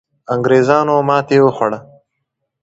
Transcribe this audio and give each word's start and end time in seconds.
انګریزانو 0.33 0.95
ماتې 1.07 1.37
وخوړه. 1.43 1.79